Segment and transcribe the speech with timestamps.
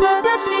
[0.00, 0.57] 我的心